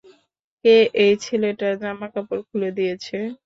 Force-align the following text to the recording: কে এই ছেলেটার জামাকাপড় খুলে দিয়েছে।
কে 0.65 0.75
এই 1.03 1.13
ছেলেটার 1.23 1.73
জামাকাপড় 1.81 2.41
খুলে 2.47 2.69
দিয়েছে। 2.77 3.17